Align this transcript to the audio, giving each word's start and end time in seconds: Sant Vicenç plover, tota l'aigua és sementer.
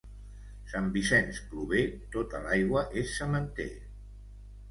Sant 0.69 0.87
Vicenç 0.93 1.41
plover, 1.49 1.83
tota 2.17 2.41
l'aigua 2.45 2.83
és 3.03 3.13
sementer. 3.19 3.69